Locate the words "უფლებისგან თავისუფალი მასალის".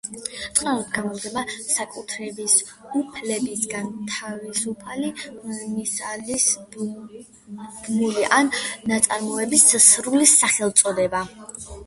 2.99-6.45